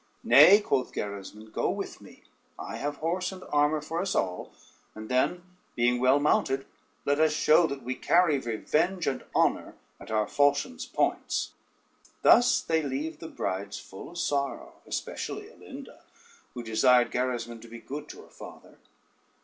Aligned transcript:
"Nay," 0.23 0.59
quoth 0.61 0.93
Gerismond, 0.95 1.53
"go 1.53 1.69
with 1.69 2.01
me; 2.01 2.23
I 2.57 2.77
have 2.77 2.95
horse 2.95 3.31
and 3.31 3.43
armor 3.53 3.81
for 3.81 4.01
us 4.01 4.15
all, 4.15 4.51
and 4.95 5.09
then, 5.09 5.43
being 5.75 5.99
well 5.99 6.19
mounted, 6.19 6.65
let 7.05 7.19
us 7.19 7.33
show 7.33 7.67
that 7.67 7.83
we 7.83 7.93
carry 7.93 8.39
revenge 8.39 9.05
and 9.05 9.23
honor 9.35 9.75
at 9.99 10.09
our 10.09 10.25
falchions' 10.25 10.87
points." 10.87 11.51
Thus 12.23 12.61
they 12.61 12.81
leave 12.81 13.19
the 13.19 13.27
brides 13.27 13.77
full 13.77 14.09
of 14.09 14.17
sorrow, 14.17 14.73
especially 14.87 15.49
Alinda, 15.51 15.99
who 16.55 16.63
desired 16.63 17.11
Gerismond 17.11 17.61
to 17.61 17.67
be 17.67 17.77
good 17.77 18.09
to 18.09 18.23
her 18.23 18.29
father. 18.31 18.79